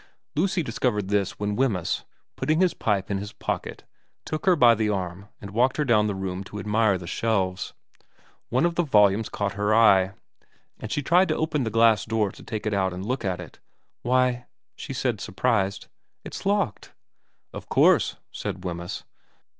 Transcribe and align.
Lucy 0.35 0.63
discovered 0.63 1.09
this 1.09 1.37
when 1.39 1.55
Wemyss, 1.55 2.05
putting 2.35 2.59
his 2.59 2.73
pipe 2.73 3.11
in 3.11 3.19
his 3.19 3.33
pocket, 3.33 3.83
took 4.25 4.47
her 4.47 4.55
by 4.55 4.73
the 4.73 4.89
arm 4.89 5.27
and 5.39 5.51
walked 5.51 5.77
her 5.77 5.85
down 5.85 6.07
the 6.07 6.15
room 6.15 6.43
to 6.45 6.57
admire 6.57 6.97
the 6.97 7.05
shelves. 7.05 7.73
One 8.49 8.65
of 8.65 8.73
the 8.73 8.81
volumes 8.81 9.29
caught 9.29 9.53
her 9.53 9.75
eye, 9.75 10.13
and 10.79 10.91
she 10.91 11.03
tried 11.03 11.27
to 11.27 11.35
open 11.35 11.65
the 11.65 11.69
glass 11.69 12.03
door 12.05 12.31
to 12.31 12.41
take 12.41 12.65
it 12.65 12.73
out 12.73 12.93
and 12.93 13.05
look 13.05 13.23
at 13.23 13.39
it. 13.39 13.59
* 13.81 14.01
Why,' 14.01 14.45
she 14.75 14.91
said 14.93 15.21
surprised,' 15.21 15.85
it's 16.25 16.47
locked.'' 16.47 16.93
Of 17.53 17.69
course,' 17.69 18.15
said 18.31 18.63
Wemyss. 18.63 19.03